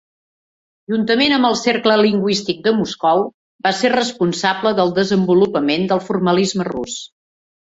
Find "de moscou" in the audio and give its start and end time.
2.69-3.21